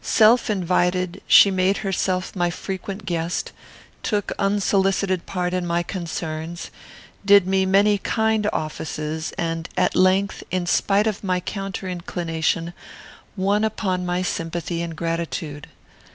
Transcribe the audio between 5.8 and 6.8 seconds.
concerns;